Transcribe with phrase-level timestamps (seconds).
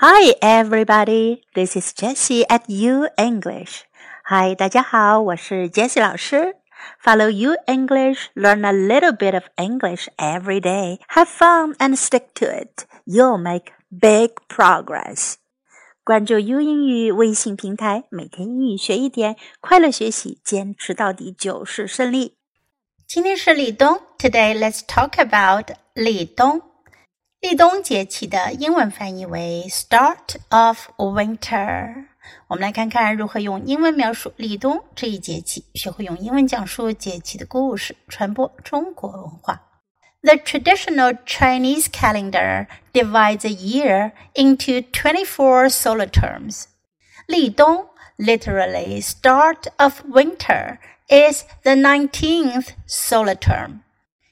[0.00, 1.42] Hi, everybody.
[1.54, 3.84] This is Jessie at U English.
[4.28, 6.56] Hi, 大家好，我是 Jessie 老师。
[7.02, 10.98] Follow U English, learn a little bit of English every day.
[11.08, 12.84] Have fun and stick to it.
[13.06, 15.36] You'll make big progress.
[16.04, 22.36] 关注 U 英语微信平台，每天英语学一点，快乐学习，坚持到底就是胜利。
[23.06, 26.60] 今天是立冬，Today let's talk about 立冬。
[27.48, 32.06] 立冬节气的英文翻译为 Start of Winter。
[32.48, 39.60] 我们来看看如何用英文描述立冬这一节气，学会用英文讲述节气的故事，传播中国文化。
[40.22, 46.64] The traditional Chinese calendar divides a year into 24 solar terms.
[47.26, 53.80] 立冬 literally start of winter is the 19th solar term.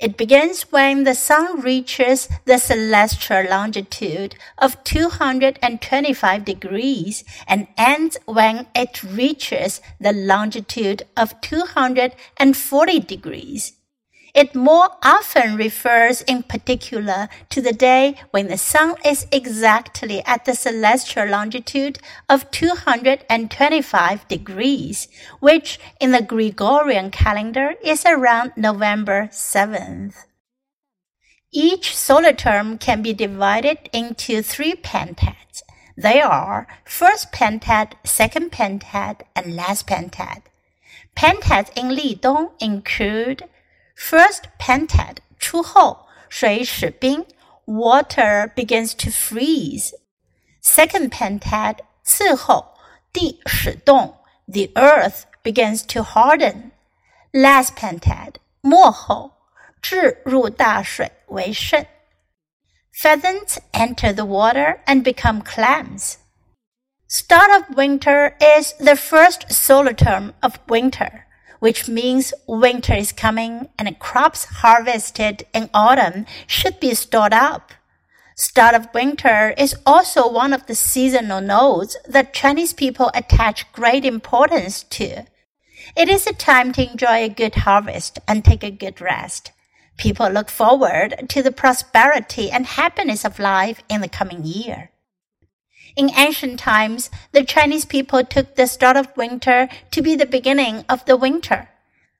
[0.00, 8.68] It begins when the sun reaches the celestial longitude of 225 degrees and ends when
[8.76, 13.77] it reaches the longitude of 240 degrees.
[14.38, 20.44] It more often refers in particular to the day when the sun is exactly at
[20.44, 25.08] the celestial longitude of 225 degrees,
[25.40, 30.14] which in the Gregorian calendar is around November 7th.
[31.50, 35.62] Each solar term can be divided into three pentads.
[35.96, 40.42] They are first pentad, second pentad, and last pentad.
[41.16, 43.42] Pentads in Li Dong include
[43.98, 45.18] first pentad
[47.66, 49.92] water begins to freeze.
[50.60, 52.74] Second pentad 次候，
[53.12, 56.70] 地始冻，the earth begins to harden.
[57.32, 59.32] Last pentad 末候，
[59.82, 61.84] 雉入大水为蜃。
[62.94, 66.18] Pheasants enter the water and become clams.
[67.08, 71.24] Start of winter is the first solar term of winter
[71.58, 77.72] which means winter is coming and crops harvested in autumn should be stored up.
[78.36, 84.04] Start of winter is also one of the seasonal nodes that Chinese people attach great
[84.04, 85.24] importance to.
[85.96, 89.52] It is a time to enjoy a good harvest and take a good rest.
[89.96, 94.90] People look forward to the prosperity and happiness of life in the coming year.
[95.96, 100.84] In ancient times, the Chinese people took the start of winter to be the beginning
[100.88, 101.68] of the winter.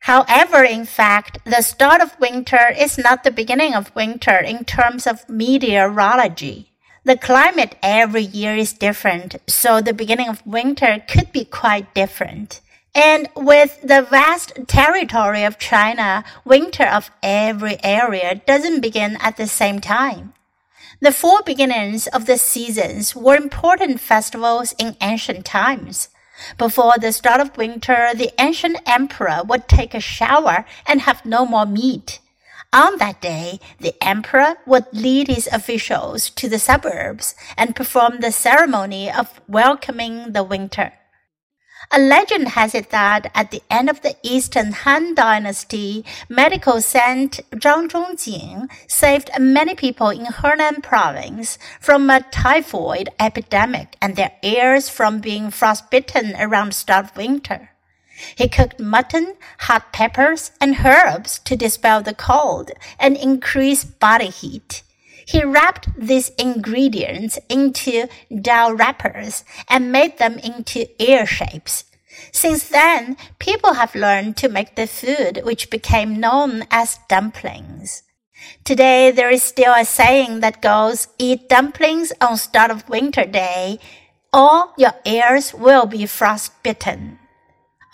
[0.00, 5.06] However, in fact, the start of winter is not the beginning of winter in terms
[5.06, 6.72] of meteorology.
[7.04, 12.60] The climate every year is different, so the beginning of winter could be quite different.
[12.94, 19.46] And with the vast territory of China, winter of every area doesn't begin at the
[19.46, 20.32] same time.
[20.98, 26.08] The four beginnings of the seasons were important festivals in ancient times.
[26.56, 31.44] Before the start of winter, the ancient emperor would take a shower and have no
[31.44, 32.20] more meat.
[32.72, 38.32] On that day, the emperor would lead his officials to the suburbs and perform the
[38.32, 40.94] ceremony of welcoming the winter.
[41.92, 47.40] A legend has it that at the end of the Eastern Han Dynasty, medical saint
[47.52, 54.88] Zhang Zhongjing saved many people in Henan province from a typhoid epidemic and their heirs
[54.88, 57.70] from being frostbitten around start of winter.
[58.34, 64.82] He cooked mutton, hot peppers, and herbs to dispel the cold and increase body heat.
[65.26, 71.84] He wrapped these ingredients into dough wrappers and made them into ear shapes.
[72.30, 78.04] Since then, people have learned to make the food which became known as dumplings.
[78.62, 83.80] Today, there is still a saying that goes, eat dumplings on start of winter day,
[84.32, 87.18] or your ears will be frostbitten.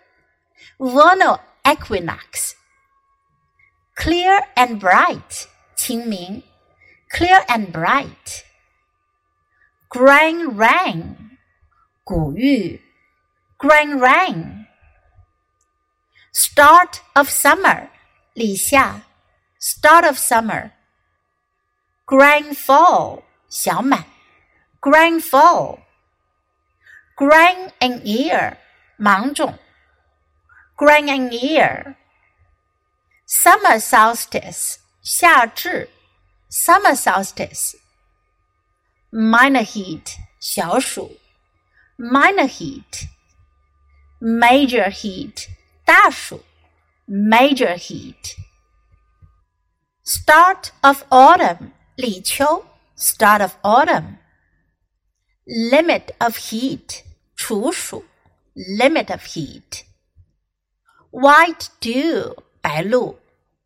[0.80, 2.56] vernal equinox.
[3.95, 6.44] Clear and bright, 清明.
[7.10, 8.44] Clear and bright.
[9.89, 11.38] Grain rain,
[12.04, 12.81] 谷雨.
[13.57, 14.68] Grain rain.
[16.33, 17.89] Start of summer,
[18.36, 19.04] 立夏.
[19.60, 20.72] Start of summer.
[22.06, 24.04] Grain full, 小满.
[24.81, 25.80] Grain full.
[27.16, 28.57] Grand and ear,
[28.98, 29.57] 芒种。
[30.76, 35.88] ，grain and ear。Summer solstice 夏至，
[36.50, 41.19] summer solstice。Minor heat 小暑，
[41.97, 45.49] minor heat。Major heat
[45.85, 46.44] 大暑，
[47.08, 52.67] major heat。Start of autumn 立秋，
[52.97, 57.02] start of autumn。Limit of heat
[57.35, 58.05] 处暑，
[58.55, 59.85] limit of heat。
[61.14, 63.19] White dew 白露，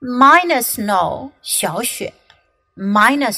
[0.04, 2.12] minor snow 小雪
[2.74, 3.30] ，minor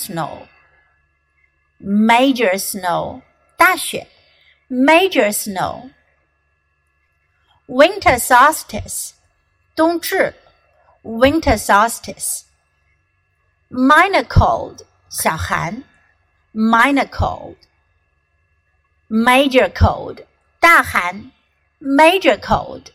[1.78, 3.20] snow，major snow
[3.54, 4.06] 大雪
[4.70, 9.10] ，major snow，winter solstice
[9.76, 10.34] 冬至
[11.02, 15.84] ，winter solstice，minor cold 小寒
[16.54, 17.06] ，minor
[19.10, 20.24] cold，major cold
[20.58, 21.30] 大寒
[21.78, 22.94] ，major cold。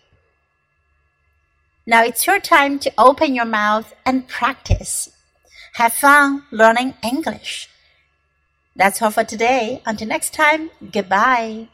[1.89, 5.09] Now it's your time to open your mouth and practice.
[5.73, 7.67] Have fun learning English.
[8.75, 9.81] That's all for today.
[9.87, 11.67] Until next time, goodbye.